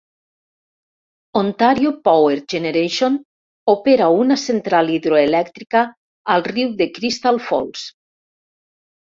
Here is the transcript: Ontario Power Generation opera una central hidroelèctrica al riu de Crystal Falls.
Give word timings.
Ontario 1.41 1.91
Power 2.07 2.37
Generation 2.53 3.19
opera 3.75 4.07
una 4.23 4.39
central 4.47 4.91
hidroelèctrica 4.95 5.85
al 6.37 6.47
riu 6.51 6.75
de 6.83 6.91
Crystal 6.97 7.43
Falls. 7.51 7.89